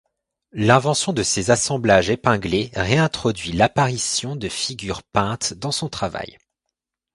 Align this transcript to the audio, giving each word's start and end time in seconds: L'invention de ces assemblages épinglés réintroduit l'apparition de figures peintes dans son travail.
L'invention 0.53 1.13
de 1.13 1.21
ces 1.21 1.51
assemblages 1.51 2.09
épinglés 2.09 2.71
réintroduit 2.73 3.51
l'apparition 3.51 4.35
de 4.35 4.49
figures 4.49 5.03
peintes 5.03 5.53
dans 5.53 5.71
son 5.71 5.89
travail. 5.89 6.39